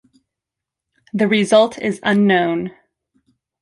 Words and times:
The 1.13 1.27
result 1.27 1.77
is 1.77 1.99
unknown. 2.01 2.71